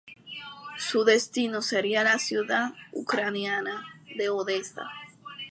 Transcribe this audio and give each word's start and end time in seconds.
Su 0.79 1.03
destino 1.03 1.61
sería 1.61 2.03
la 2.03 2.17
ciudad 2.17 2.71
ucraniana 2.91 3.85
de 4.17 4.29
Odesa. 4.29 4.89